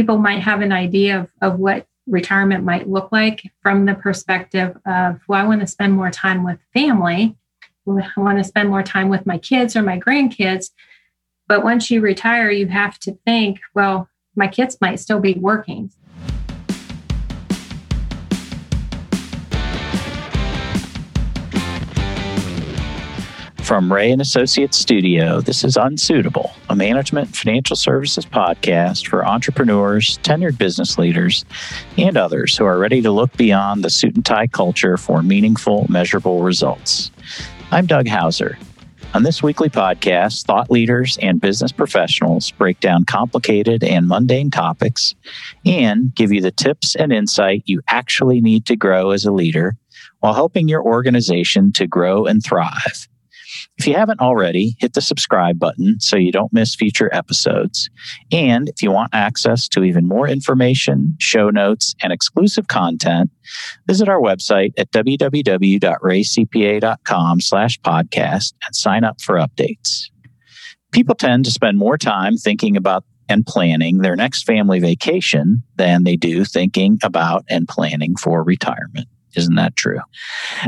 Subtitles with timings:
[0.00, 4.74] people might have an idea of, of what retirement might look like from the perspective
[4.86, 7.36] of, well, I want to spend more time with family.
[7.86, 10.70] I want to spend more time with my kids or my grandkids.
[11.48, 15.90] But once you retire, you have to think, well, my kids might still be working.
[23.70, 30.18] From Rea and Associates Studio, this is Unsuitable, a management financial services podcast for entrepreneurs,
[30.24, 31.44] tenured business leaders,
[31.96, 35.86] and others who are ready to look beyond the suit and tie culture for meaningful,
[35.88, 37.12] measurable results.
[37.70, 38.58] I'm Doug Houser.
[39.14, 45.14] On this weekly podcast, thought leaders and business professionals break down complicated and mundane topics
[45.64, 49.76] and give you the tips and insight you actually need to grow as a leader
[50.18, 53.06] while helping your organization to grow and thrive.
[53.80, 57.88] If you haven't already, hit the subscribe button so you don't miss future episodes.
[58.30, 63.30] And if you want access to even more information, show notes, and exclusive content,
[63.86, 70.10] visit our website at www.reacpa.com slash podcast and sign up for updates.
[70.92, 76.04] People tend to spend more time thinking about and planning their next family vacation than
[76.04, 79.08] they do thinking about and planning for retirement.
[79.36, 80.00] Isn't that true?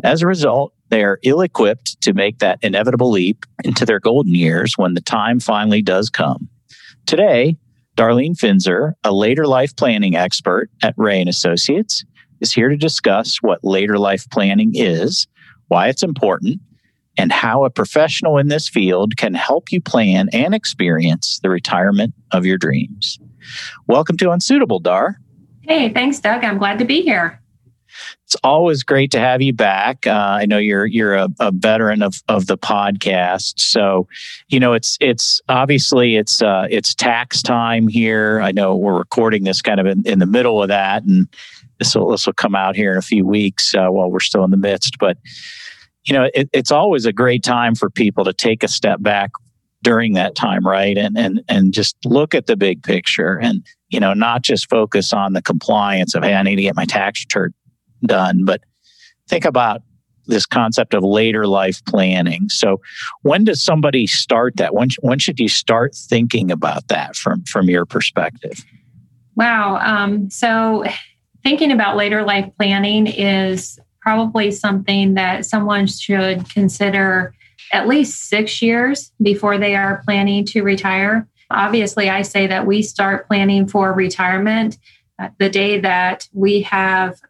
[0.02, 4.34] As a result, they are ill equipped to make that inevitable leap into their golden
[4.34, 6.50] years when the time finally does come.
[7.06, 7.56] Today,
[7.96, 12.04] Darlene Finzer, a later life planning expert at Rea and Associates,
[12.42, 15.26] is here to discuss what later life planning is,
[15.68, 16.60] why it's important,
[17.16, 22.12] and how a professional in this field can help you plan and experience the retirement
[22.32, 23.18] of your dreams.
[23.86, 25.16] Welcome to Unsuitable, Dar.
[25.62, 26.44] Hey, thanks, Doug.
[26.44, 27.41] I'm glad to be here.
[28.33, 30.06] It's always great to have you back.
[30.06, 34.08] Uh, I know you're you're a, a, veteran of of the podcast, so
[34.48, 38.41] you know it's it's obviously it's uh, it's tax time here.
[38.41, 41.28] I know we're recording this kind of in, in the middle of that, and
[41.78, 44.44] this will this will come out here in a few weeks uh, while we're still
[44.44, 44.96] in the midst.
[44.98, 45.19] But
[46.06, 49.33] you know, it, it's always a great time for people to take a step back
[49.83, 50.96] during that time, right?
[50.96, 55.12] And and and just look at the big picture and you know, not just focus
[55.12, 57.52] on the compliance of, hey, I need to get my tax return
[58.07, 58.45] done.
[58.45, 58.63] But
[59.29, 59.83] think about
[60.27, 62.48] this concept of later life planning.
[62.48, 62.80] So,
[63.23, 64.74] when does somebody start that?
[64.74, 68.64] When when should you start thinking about that from from your perspective?
[69.35, 69.79] Wow.
[69.83, 70.85] Um, so,
[71.42, 77.35] thinking about later life planning is probably something that someone should consider
[77.73, 81.27] at least six years before they are planning to retire.
[81.51, 84.79] Obviously, I say that we start planning for retirement
[85.18, 87.20] uh, the day that we have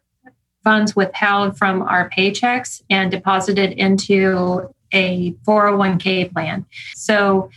[0.63, 6.65] funds withheld from our paychecks and deposited into a 401k plan.
[6.95, 7.49] So,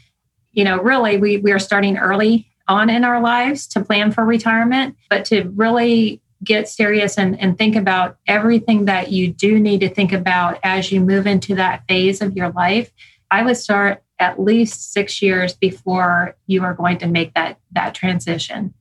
[0.52, 4.24] you know, really, we, we are starting early on in our lives to plan for
[4.24, 9.80] retirement, but to really get serious and, and think about everything that you do need
[9.80, 12.90] to think about as you move into that phase of your life,
[13.30, 17.94] I would start at least six years before you are going to make that that
[17.94, 18.72] transition.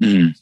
[0.00, 0.38] Mm.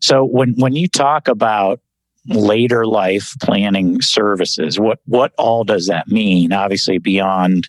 [0.00, 1.80] So when when you talk about
[2.28, 4.78] later life planning services.
[4.78, 6.52] What what all does that mean?
[6.52, 7.68] Obviously, beyond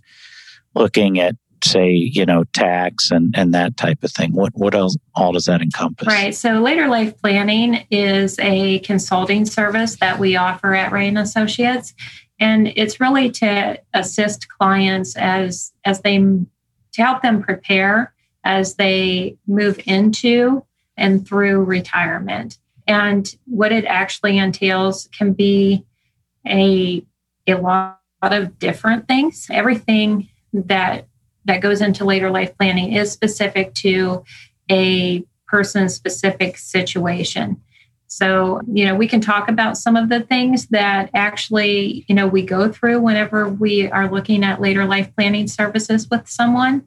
[0.75, 4.95] looking at say you know tax and and that type of thing what what else
[5.15, 10.35] all does that encompass right so later life planning is a consulting service that we
[10.35, 11.93] offer at Rea and associates
[12.39, 18.13] and it's really to assist clients as as they to help them prepare
[18.43, 20.63] as they move into
[20.95, 25.85] and through retirement and what it actually entails can be
[26.47, 27.05] a,
[27.47, 29.47] a lot of different things.
[29.51, 31.07] Everything that
[31.45, 34.23] that goes into later life planning is specific to
[34.69, 37.61] a person's specific situation.
[38.07, 42.27] So, you know, we can talk about some of the things that actually, you know,
[42.27, 46.85] we go through whenever we are looking at later life planning services with someone.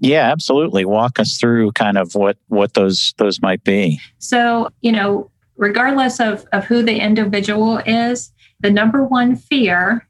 [0.00, 0.84] Yeah, absolutely.
[0.84, 4.00] Walk us through kind of what what those those might be.
[4.18, 5.30] So, you know,
[5.60, 10.08] regardless of, of who the individual is, the number one fear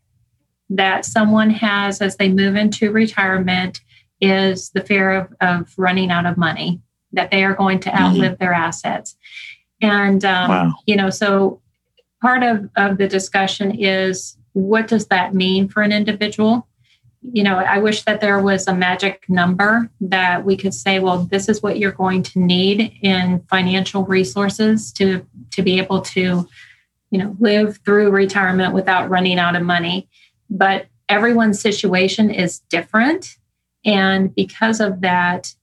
[0.70, 3.80] that someone has as they move into retirement
[4.20, 6.80] is the fear of, of running out of money,
[7.12, 8.02] that they are going to mm-hmm.
[8.02, 8.44] outlive mm-hmm.
[8.44, 9.16] their assets.
[9.82, 10.72] And, um, wow.
[10.86, 11.60] you know, so
[12.22, 16.68] part of, of the discussion is what does that mean for an individual?
[17.22, 21.24] You know, I wish that there was a magic number that we could say, well,
[21.24, 26.48] this is what you're going to need in financial resources to to be able to,
[27.10, 30.08] you know, live through retirement without running out of money.
[30.48, 33.36] But everyone's situation is different.
[33.84, 35.54] And because of that,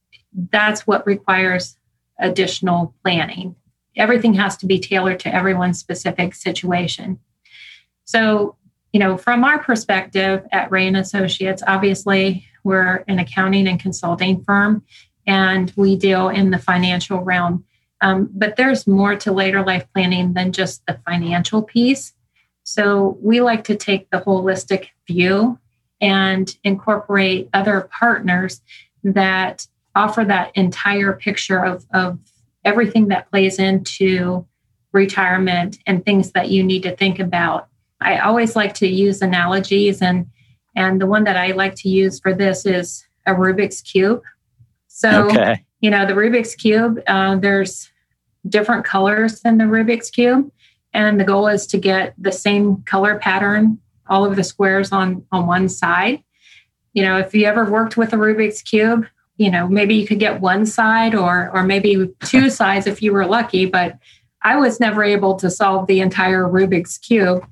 [0.52, 1.78] that's what requires
[2.20, 3.56] additional planning.
[3.96, 7.20] Everything has to be tailored to everyone's specific situation.
[8.06, 8.57] So,
[8.94, 14.44] you know, from our perspective at Rea and Associates, obviously we're an accounting and consulting
[14.44, 14.84] firm,
[15.26, 17.66] and we deal in the financial realm.
[18.02, 22.14] Um, but there's more to later life planning than just the financial piece.
[22.64, 25.58] So we like to take the holistic view
[26.00, 28.62] and incorporate other partners
[29.04, 32.20] that offer that entire picture of, of
[32.64, 34.46] everything that plays into
[34.92, 37.68] retirement and things that you need to think about.
[38.02, 40.28] I always like to use analogies and
[40.76, 44.22] and the one that I like to use for this is a Rubik's cube.
[44.88, 45.64] So okay.
[45.82, 47.90] you know the Rubik's cube, uh, there's
[48.48, 50.52] different colors in the Rubik's cube,
[50.94, 53.80] and the goal is to get the same color pattern
[54.10, 56.24] all of the squares on on one side.
[56.94, 59.06] You know, if you ever worked with a Rubik's cube,
[59.38, 63.14] you know, maybe you could get one side or or maybe two sides if you
[63.14, 63.98] were lucky, but
[64.42, 67.46] I was never able to solve the entire Rubik's cube.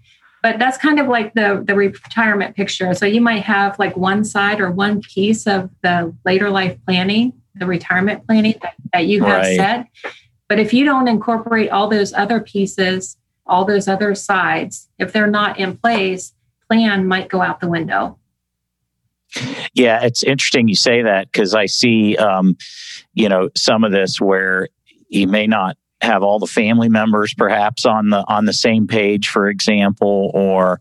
[0.46, 2.94] But that's kind of like the the retirement picture.
[2.94, 7.34] So you might have like one side or one piece of the later life planning,
[7.56, 9.56] the retirement planning that, that you have right.
[9.56, 9.88] set.
[10.48, 15.26] But if you don't incorporate all those other pieces, all those other sides, if they're
[15.26, 16.36] not in place,
[16.70, 18.20] plan might go out the window.
[19.74, 22.56] Yeah, it's interesting you say that because I see, um,
[23.16, 24.70] you know, some of this where
[25.10, 29.30] you may not have all the family members perhaps on the on the same page,
[29.30, 30.80] for example, or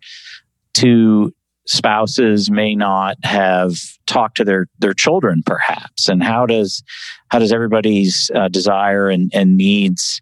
[0.72, 1.32] two
[1.66, 3.74] spouses may not have
[4.06, 6.08] talked to their their children perhaps.
[6.08, 6.82] And how does
[7.28, 10.20] how does everybody's uh, desire and, and needs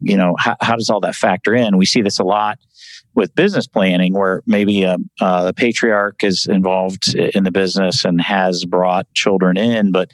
[0.00, 1.76] you know how, how does all that factor in?
[1.76, 2.58] We see this a lot
[3.14, 8.20] with business planning where maybe a, um, uh, patriarch is involved in the business and
[8.20, 10.10] has brought children in, but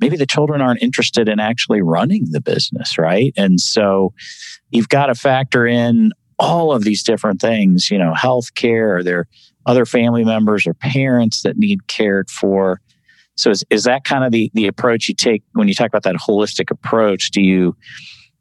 [0.00, 3.32] maybe the children aren't interested in actually running the business, right?
[3.36, 4.12] And so
[4.70, 9.02] you've got to factor in all of these different things, you know, health care, are
[9.02, 9.26] there
[9.66, 12.80] other family members or parents that need cared for?
[13.36, 16.04] So is, is that kind of the, the approach you take when you talk about
[16.04, 17.30] that holistic approach?
[17.30, 17.76] Do you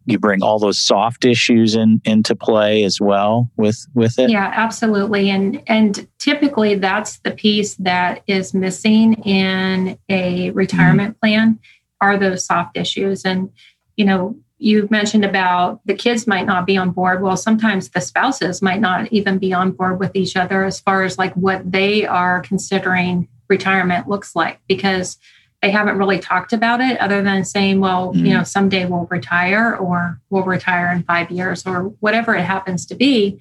[0.07, 4.29] you bring all those soft issues in into play as well with with it?
[4.29, 5.29] Yeah absolutely.
[5.29, 11.19] And and typically that's the piece that is missing in a retirement mm-hmm.
[11.19, 11.59] plan
[12.01, 13.25] are those soft issues.
[13.25, 13.49] And
[13.97, 17.21] you know you mentioned about the kids might not be on board.
[17.21, 21.03] Well sometimes the spouses might not even be on board with each other as far
[21.03, 25.17] as like what they are considering retirement looks like because
[25.61, 28.25] they haven't really talked about it other than saying, well, mm-hmm.
[28.25, 32.85] you know, someday we'll retire or we'll retire in five years or whatever it happens
[32.87, 33.39] to be.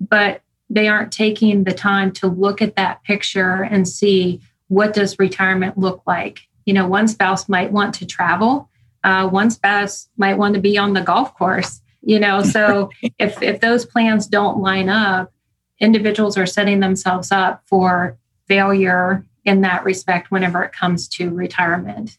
[0.00, 5.18] But they aren't taking the time to look at that picture and see what does
[5.18, 6.40] retirement look like.
[6.64, 8.70] You know, one spouse might want to travel.
[9.04, 11.82] Uh, one spouse might want to be on the golf course.
[12.00, 15.30] You know, so if if those plans don't line up,
[15.78, 18.16] individuals are setting themselves up for
[18.48, 22.18] failure in that respect whenever it comes to retirement.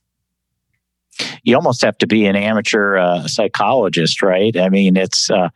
[1.44, 4.58] You almost have to be an amateur uh, psychologist, right?
[4.58, 5.50] I mean, it's, uh,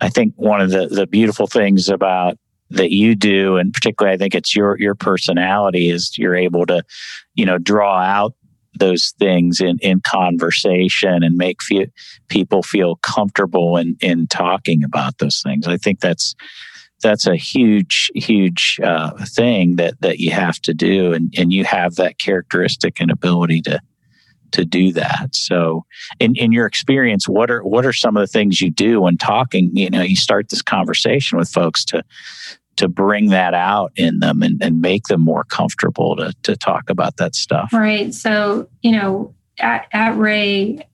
[0.00, 2.38] I think one of the, the beautiful things about
[2.70, 6.82] that you do, and particularly I think it's your, your personality is you're able to,
[7.34, 8.34] you know, draw out
[8.78, 11.92] those things in, in conversation and make fe-
[12.28, 15.68] people feel comfortable in, in talking about those things.
[15.68, 16.34] I think that's,
[17.02, 21.64] that's a huge, huge uh, thing that that you have to do, and and you
[21.64, 23.80] have that characteristic and ability to
[24.52, 25.34] to do that.
[25.34, 25.84] So,
[26.18, 29.18] in in your experience, what are what are some of the things you do when
[29.18, 29.70] talking?
[29.76, 32.02] You know, you start this conversation with folks to
[32.76, 36.90] to bring that out in them and, and make them more comfortable to to talk
[36.90, 37.70] about that stuff.
[37.72, 38.12] Right.
[38.14, 40.86] So, you know, at, at Rea,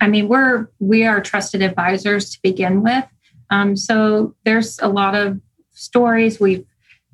[0.00, 3.04] I mean, we're we are trusted advisors to begin with.
[3.52, 5.38] Um, so there's a lot of
[5.74, 6.64] stories we've,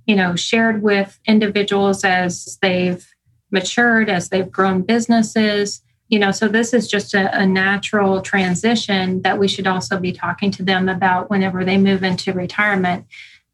[0.07, 3.04] you know, shared with individuals as they've
[3.50, 5.83] matured, as they've grown businesses.
[6.09, 10.12] You know, so this is just a, a natural transition that we should also be
[10.12, 13.04] talking to them about whenever they move into retirement.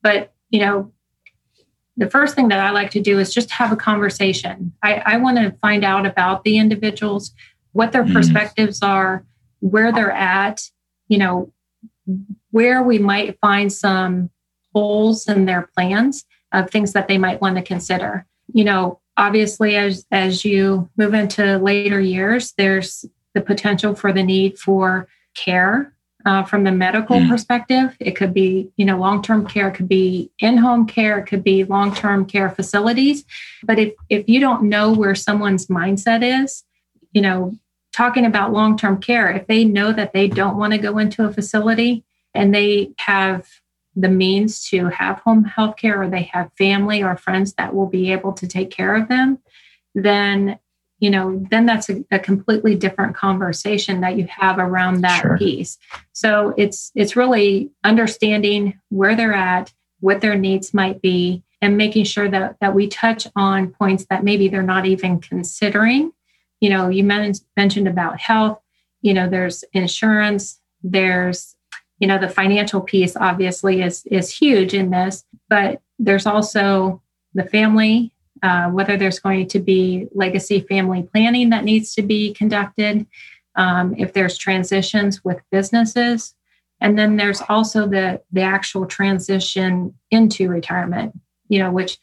[0.02, 0.92] But you know,
[1.96, 4.74] the first thing that I like to do is just have a conversation.
[4.82, 7.32] I, I want to find out about the individuals,
[7.72, 8.12] what their mm.
[8.12, 9.24] perspectives are,
[9.60, 10.68] where they're at,
[11.08, 11.50] you know,
[12.50, 14.30] where we might find some
[14.74, 18.26] holes in their plans of things that they might want to consider.
[18.52, 24.22] You know, obviously as as you move into later years, there's the potential for the
[24.22, 25.92] need for care
[26.24, 27.28] uh, from the medical mm.
[27.28, 27.96] perspective.
[28.00, 31.64] It could be, you know, long-term care, it could be in-home care, it could be
[31.64, 33.24] long-term care facilities.
[33.62, 36.64] But if if you don't know where someone's mindset is,
[37.12, 37.54] you know,
[37.94, 41.24] talking about long term care, if they know that they don't want to go into
[41.24, 43.48] a facility and they have
[43.94, 47.86] the means to have home health care or they have family or friends that will
[47.86, 49.38] be able to take care of them,
[49.94, 50.58] then
[50.98, 55.36] you know then that's a, a completely different conversation that you have around that sure.
[55.36, 55.76] piece
[56.12, 62.04] so it's it's really understanding where they're at what their needs might be and making
[62.04, 66.12] sure that that we touch on points that maybe they're not even considering
[66.64, 68.58] you know you mentioned about health
[69.02, 71.56] you know there's insurance there's
[71.98, 77.02] you know the financial piece obviously is is huge in this but there's also
[77.34, 82.32] the family uh, whether there's going to be legacy family planning that needs to be
[82.32, 83.06] conducted
[83.56, 86.34] um, if there's transitions with businesses.
[86.80, 91.12] And then there's also the the actual transition into retirement
[91.48, 91.98] you know which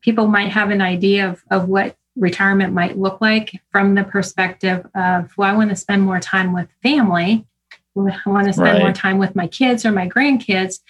[0.00, 4.84] people might have an idea of, of what retirement might look like from the perspective
[4.94, 7.46] of well i want to spend more time with family
[8.06, 8.82] I want to spend right.
[8.82, 10.80] more time with my kids or my grandkids.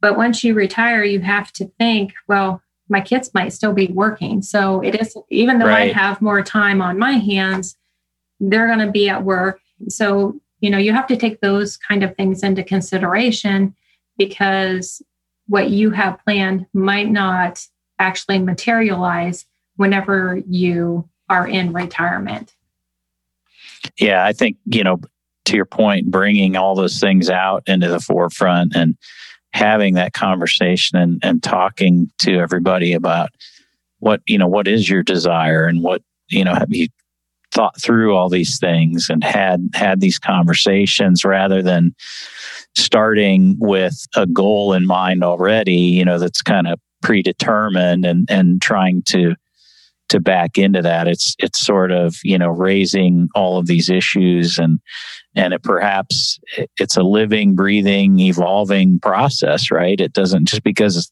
[0.00, 4.42] But once you retire, you have to think, well, my kids might still be working.
[4.42, 5.94] So it is, even though right.
[5.94, 7.76] I have more time on my hands,
[8.40, 9.60] they're going to be at work.
[9.88, 13.74] So, you know, you have to take those kind of things into consideration
[14.18, 15.00] because
[15.46, 17.64] what you have planned might not
[17.98, 22.54] actually materialize whenever you are in retirement.
[23.98, 25.00] Yeah, I think, you know,
[25.46, 28.96] to your point, bringing all those things out into the forefront and
[29.52, 33.30] having that conversation and, and talking to everybody about
[33.98, 36.88] what, you know, what is your desire and what, you know, have you
[37.52, 41.94] thought through all these things and had had these conversations rather than
[42.74, 48.62] starting with a goal in mind already, you know, that's kind of predetermined and and
[48.62, 49.34] trying to
[50.08, 51.08] to back into that.
[51.08, 54.80] It's it's sort of you know raising all of these issues and
[55.34, 56.38] and it perhaps
[56.78, 59.98] it's a living, breathing, evolving process, right?
[59.98, 61.10] It doesn't just because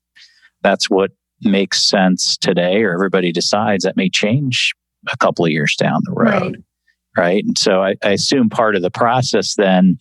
[0.63, 4.75] that's what makes sense today or everybody decides that may change
[5.11, 6.63] a couple of years down the road,
[7.17, 7.25] right?
[7.25, 7.45] right?
[7.45, 9.99] And so I, I assume part of the process then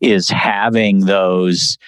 [0.00, 1.78] is having those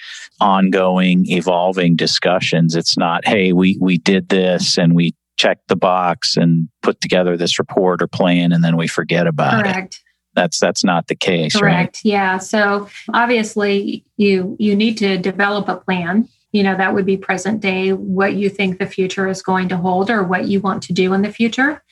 [0.41, 6.37] ongoing evolving discussions it's not hey we we did this and we check the box
[6.37, 9.69] and put together this report or plan and then we forget about Correct.
[9.69, 10.05] it Correct.
[10.35, 12.01] that's that's not the case correct right?
[12.05, 17.17] yeah so obviously you you need to develop a plan you know that would be
[17.17, 20.83] present day what you think the future is going to hold or what you want
[20.85, 21.83] to do in the future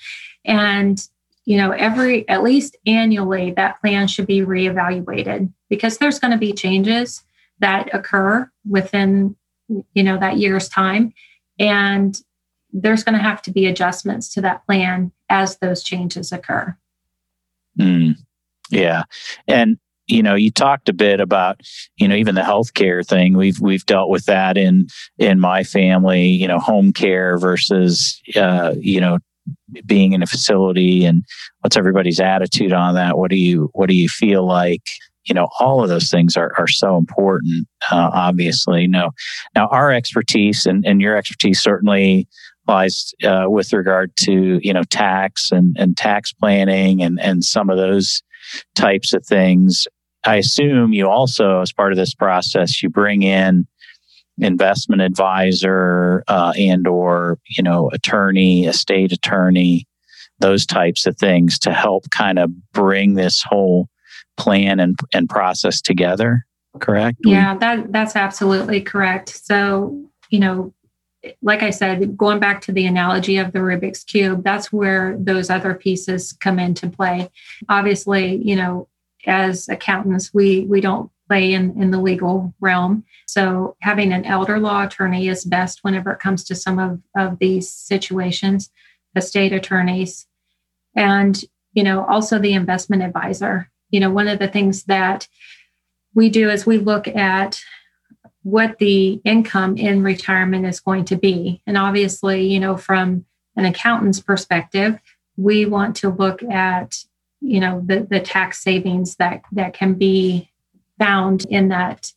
[0.45, 1.09] and
[1.45, 6.39] you know every at least annually that plan should be reevaluated because there's going to
[6.39, 7.23] be changes
[7.59, 9.37] that occur within
[9.69, 11.13] you know that year's time
[11.59, 12.23] and
[12.75, 16.77] there's going to have to be adjustments to that plan as those changes occur.
[17.79, 18.17] Mm,
[18.71, 19.05] yeah.
[19.49, 21.63] And you know, you talked a bit about,
[21.97, 23.37] you know, even the healthcare thing.
[23.37, 24.89] We've we've dealt with that in
[25.19, 26.27] in my family.
[26.27, 29.19] You know, home care versus, uh, you know,
[29.87, 31.25] being in a facility, and
[31.61, 33.17] what's everybody's attitude on that?
[33.17, 34.83] What do you what do you feel like?
[35.25, 37.67] You know, all of those things are are so important.
[37.91, 39.11] Uh, obviously, no.
[39.55, 42.29] Now, our expertise and and your expertise certainly
[42.69, 47.77] uh, with regard to you know tax and, and tax planning and and some of
[47.77, 48.23] those
[48.75, 49.87] types of things.
[50.27, 53.67] I assume you also, as part of this process, you bring in
[54.39, 59.87] investment advisor uh, and or you know attorney, estate attorney,
[60.41, 63.89] those types of things to help kind of bring this whole
[64.37, 66.45] plan and and process together.
[66.81, 67.19] Correct?
[67.25, 69.29] Yeah, that that's absolutely correct.
[69.29, 70.75] So you know
[71.43, 75.51] like I said, going back to the analogy of the Rubik's Cube, that's where those
[75.51, 77.31] other pieces come into play.
[77.69, 78.89] Obviously, you know,
[79.27, 83.05] as accountants, we we don't play in, in the legal realm.
[83.27, 87.39] So having an elder law attorney is best whenever it comes to some of, of
[87.39, 88.71] these situations,
[89.15, 90.27] the state attorneys,
[90.95, 93.71] and you know, also the investment advisor.
[93.91, 95.29] You know, one of the things that
[96.15, 97.61] we do is we look at
[98.45, 101.61] what the income in retirement is going to be.
[101.67, 103.25] And obviously, you know, from
[103.57, 104.99] an accountant's perspective,
[105.37, 107.05] we want to look at,
[107.41, 110.51] you know, the, the tax savings that, that can be
[110.99, 112.13] found in that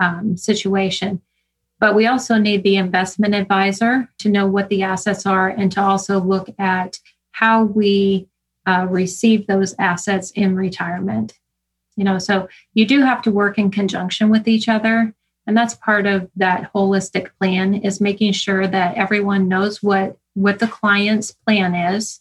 [0.00, 1.20] um, situation.
[1.78, 5.82] But we also need the investment advisor to know what the assets are and to
[5.82, 6.98] also look at
[7.32, 8.28] how we
[8.66, 11.38] uh, receive those assets in retirement.
[11.96, 15.14] You know, so you do have to work in conjunction with each other
[15.46, 20.58] and that's part of that holistic plan is making sure that everyone knows what what
[20.58, 22.20] the client's plan is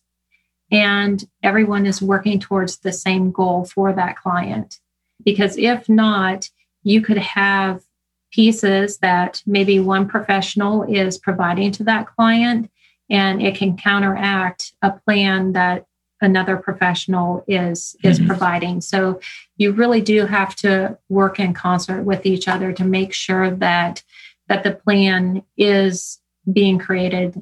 [0.72, 4.79] and everyone is working towards the same goal for that client.
[5.24, 6.50] Because if not,
[6.84, 7.84] you could have
[8.32, 12.70] pieces that maybe one professional is providing to that client
[13.10, 15.86] and it can counteract a plan that
[16.25, 18.27] another professional is is mm-hmm.
[18.27, 18.82] providing.
[18.82, 19.22] So
[19.58, 24.03] you really do have to work in concert with each other to make sure that
[24.50, 26.20] that the plan is
[26.51, 27.41] being created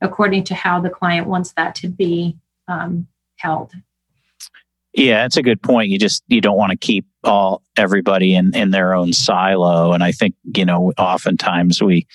[0.00, 3.72] according to how the client wants that to be um, held.
[4.94, 5.90] Yeah it's a good point.
[5.90, 9.92] You just you don't want to keep all everybody in in their own silo.
[9.92, 12.06] And i think you know oftentimes we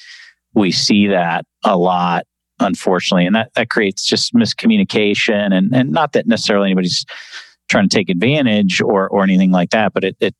[0.55, 2.25] we see that a lot
[2.59, 3.25] unfortunately.
[3.25, 7.05] And that, that creates just miscommunication and, and not that necessarily anybody's
[7.69, 10.35] trying to take advantage or, or anything like that, but it, it,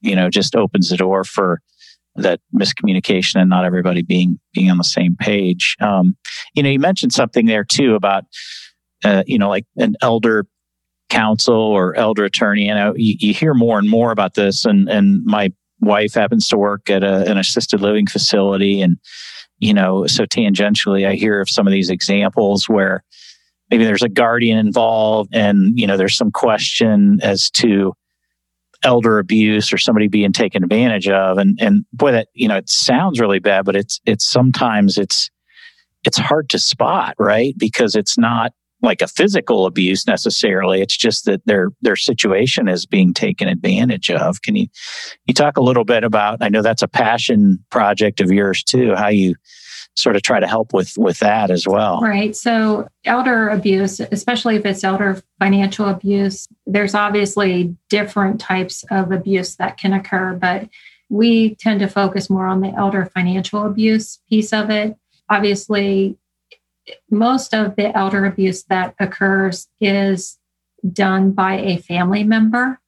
[0.00, 1.60] you know, just opens the door for
[2.16, 5.76] that miscommunication and not everybody being, being on the same page.
[5.80, 6.16] Um,
[6.54, 8.24] you know, you mentioned something there too about,
[9.04, 10.46] uh, you know, like an elder
[11.10, 12.66] counsel or elder attorney.
[12.66, 16.48] You know, you, you hear more and more about this and, and my wife happens
[16.48, 18.98] to work at a, an assisted living facility and,
[19.58, 23.02] you know, so tangentially, I hear of some of these examples where
[23.70, 27.94] maybe there's a guardian involved and, you know, there's some question as to
[28.82, 31.38] elder abuse or somebody being taken advantage of.
[31.38, 35.30] And, and boy, that, you know, it sounds really bad, but it's, it's sometimes it's,
[36.04, 37.54] it's hard to spot, right?
[37.56, 38.52] Because it's not
[38.82, 40.80] like a physical abuse necessarily.
[40.80, 44.42] It's just that their their situation is being taken advantage of.
[44.42, 44.66] Can you
[45.26, 46.38] you talk a little bit about?
[46.40, 48.94] I know that's a passion project of yours too.
[48.94, 49.34] How you
[49.94, 52.00] sort of try to help with with that as well.
[52.00, 52.36] Right.
[52.36, 59.56] So elder abuse, especially if it's elder financial abuse, there's obviously different types of abuse
[59.56, 60.68] that can occur, but
[61.08, 64.96] we tend to focus more on the elder financial abuse piece of it.
[65.30, 66.16] Obviously,
[67.10, 70.38] most of the elder abuse that occurs is
[70.92, 72.80] done by a family member.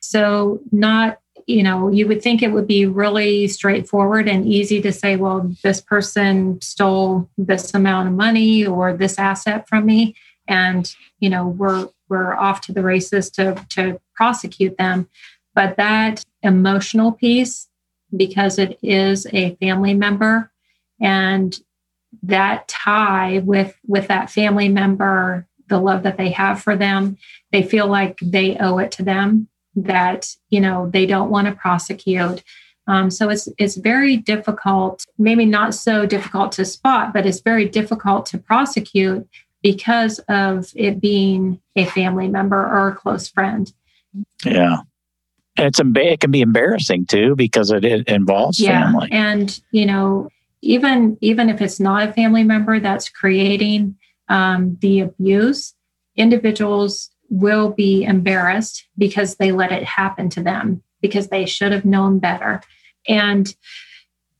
[0.00, 4.92] So, not, you know, you would think it would be really straightforward and easy to
[4.92, 10.14] say, well, this person stole this amount of money or this asset from me.
[10.46, 15.08] And, you know, we're, we're off to the races to, to prosecute them.
[15.54, 17.68] But that emotional piece,
[18.16, 20.50] because it is a family member
[21.00, 21.58] and
[22.22, 27.16] that tie with with that family member the love that they have for them
[27.52, 29.48] they feel like they owe it to them
[29.84, 32.42] that you know they don't want to prosecute.
[32.86, 37.68] Um, so it's it's very difficult maybe not so difficult to spot but it's very
[37.68, 39.28] difficult to prosecute
[39.62, 43.72] because of it being a family member or a close friend.
[44.44, 44.78] Yeah.
[45.58, 49.08] And it's it can be embarrassing too because it, it involves yeah, family.
[49.10, 50.28] and you know
[50.62, 53.96] even even if it's not a family member that's creating
[54.28, 55.74] um, the abuse,
[56.16, 61.84] individuals will be embarrassed because they let it happen to them because they should have
[61.84, 62.60] known better.
[63.06, 63.54] And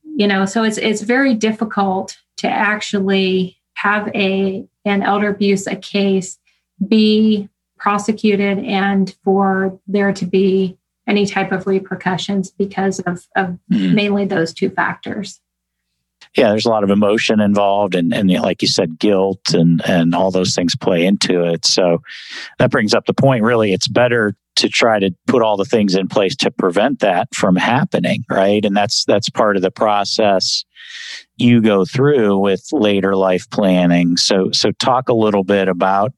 [0.03, 5.75] you know, so it's it's very difficult to actually have a an elder abuse a
[5.75, 6.37] case
[6.87, 10.77] be prosecuted and for there to be
[11.07, 13.93] any type of repercussions because of, of mm.
[13.93, 15.39] mainly those two factors
[16.37, 20.13] yeah, there's a lot of emotion involved, and and like you said, guilt and and
[20.13, 21.65] all those things play into it.
[21.65, 21.99] So
[22.59, 23.43] that brings up the point.
[23.43, 27.33] Really, it's better to try to put all the things in place to prevent that
[27.33, 28.63] from happening, right?
[28.63, 30.65] And that's that's part of the process
[31.37, 34.17] you go through with later life planning.
[34.17, 36.13] So so talk a little bit about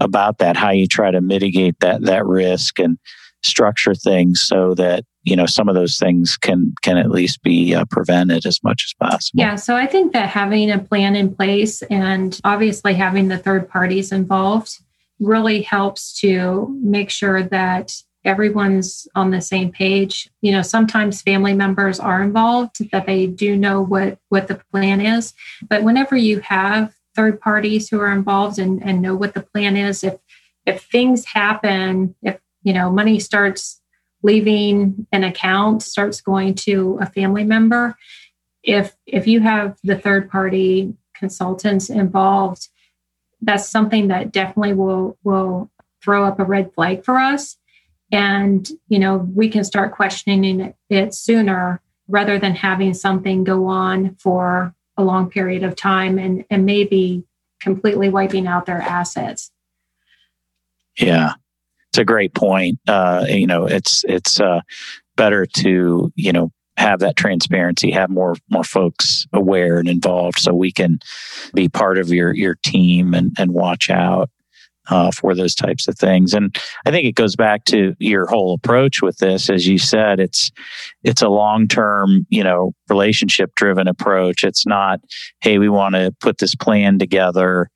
[0.00, 2.98] about that, how you try to mitigate that that risk and
[3.42, 7.74] structure things so that you know some of those things can can at least be
[7.74, 9.40] uh, prevented as much as possible.
[9.40, 13.68] Yeah so i think that having a plan in place and obviously having the third
[13.68, 14.78] parties involved
[15.20, 17.92] really helps to make sure that
[18.24, 20.28] everyone's on the same page.
[20.42, 25.00] You know sometimes family members are involved that they do know what what the plan
[25.00, 25.34] is.
[25.68, 29.76] But whenever you have third parties who are involved and, and know what the plan
[29.76, 30.16] is if
[30.66, 33.80] if things happen if you know money starts
[34.26, 37.96] leaving an account starts going to a family member.
[38.64, 42.68] If if you have the third party consultants involved
[43.40, 45.70] that's something that definitely will will
[46.02, 47.56] throw up a red flag for us.
[48.10, 54.16] And you know we can start questioning it, sooner rather than having something go on
[54.16, 57.24] for a long period of time and and maybe
[57.60, 59.52] completely wiping out their assets.
[60.98, 61.34] Yeah
[61.96, 62.78] it's a great point.
[62.86, 64.60] Uh, you know, it's it's uh,
[65.16, 70.52] better to you know have that transparency, have more more folks aware and involved, so
[70.54, 70.98] we can
[71.54, 74.30] be part of your your team and and watch out.
[74.88, 76.34] uh, for those types of things.
[76.34, 79.50] And I think it goes back to your whole approach with this.
[79.50, 80.50] As you said, it's
[81.02, 84.44] it's a long term, you know, relationship driven approach.
[84.44, 85.00] It's not,
[85.40, 87.68] hey, we want to put this plan together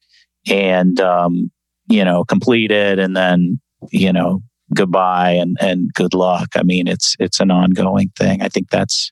[0.48, 1.50] and um,
[1.88, 4.42] you know complete it, and then you know
[4.74, 6.48] goodbye and and good luck.
[6.54, 8.42] I mean, it's it's an ongoing thing.
[8.42, 9.10] I think that's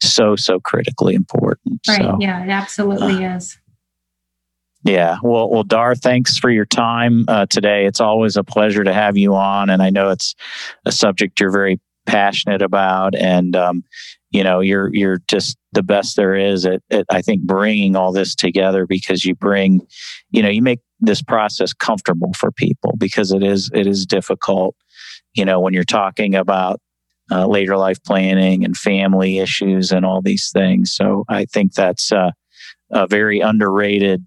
[0.00, 1.80] so so critically important.
[1.88, 2.00] Right.
[2.00, 3.58] So, yeah, it absolutely uh, is.
[4.84, 5.16] Yeah.
[5.22, 7.86] Well, well, Dar, thanks for your time uh, today.
[7.86, 10.34] It's always a pleasure to have you on, and I know it's
[10.84, 13.82] a subject you're very passionate about, and um,
[14.30, 18.12] you know, you're you're just the best there is at, at I think bringing all
[18.12, 19.80] this together because you bring,
[20.30, 24.74] you know, you make this process comfortable for people because it is it is difficult.
[25.34, 26.80] You know, when you're talking about
[27.30, 30.94] uh, later life planning and family issues and all these things.
[30.94, 32.32] So I think that's uh,
[32.90, 34.24] a very underrated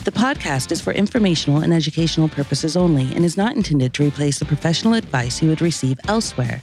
[0.06, 4.38] The podcast is for informational and educational purposes only and is not intended to replace
[4.38, 6.62] the professional advice you would receive elsewhere.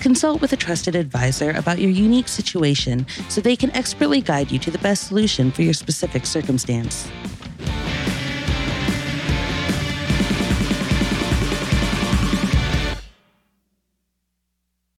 [0.00, 4.58] Consult with a trusted advisor about your unique situation so they can expertly guide you
[4.58, 7.08] to the best solution for your specific circumstance.